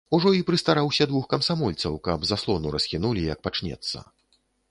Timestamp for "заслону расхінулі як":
2.31-3.39